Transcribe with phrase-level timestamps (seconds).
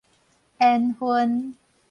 [0.59, 1.53] 緣份